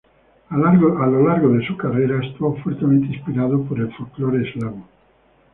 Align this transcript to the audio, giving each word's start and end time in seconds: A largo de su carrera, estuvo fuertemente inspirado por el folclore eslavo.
A 0.49 0.57
largo 0.57 1.49
de 1.53 1.67
su 1.67 1.77
carrera, 1.77 2.25
estuvo 2.25 2.55
fuertemente 2.63 3.13
inspirado 3.15 3.61
por 3.65 3.79
el 3.79 3.93
folclore 3.95 4.49
eslavo. 4.49 4.83